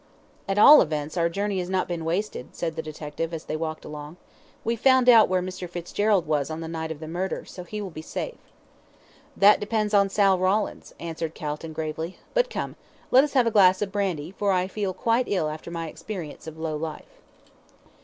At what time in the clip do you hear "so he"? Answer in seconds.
7.45-7.83